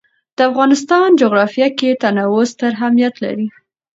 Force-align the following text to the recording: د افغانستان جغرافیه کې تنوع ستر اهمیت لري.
د 0.35 0.39
افغانستان 0.49 1.07
جغرافیه 1.21 1.69
کې 1.79 1.89
تنوع 2.01 2.43
ستر 2.51 2.71
اهمیت 2.77 3.15
لري. 3.23 3.47